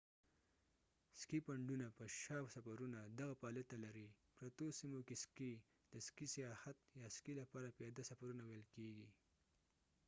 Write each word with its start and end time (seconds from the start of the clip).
سکي 1.19 1.39
پنډونه 1.45 1.85
په 1.97 2.03
شا 2.21 2.37
سفرونه 2.55 2.99
دغه 3.19 3.33
فعالیت 3.41 3.67
ته 3.71 3.77
لرې 3.85 4.07
پرتو 4.37 4.65
سیمو 4.79 4.99
کې 5.07 5.15
سکي 5.23 5.53
د 5.91 5.95
سکي 6.07 6.27
سیاحت 6.35 6.77
یا 7.01 7.07
سکي 7.15 7.33
لپاره 7.41 7.75
پیاده 7.77 8.03
سفرونه 8.09 8.43
ویل 8.45 8.65
کیږي 8.75 9.07